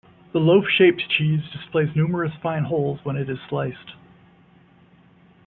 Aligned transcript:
The 0.33 0.39
loaf-shaped 0.39 1.11
cheese 1.15 1.41
displays 1.53 1.95
numerous 1.95 2.33
fine 2.41 2.63
holes 2.63 2.99
when 3.03 3.15
it 3.15 3.29
is 3.29 3.37
sliced. 3.47 3.91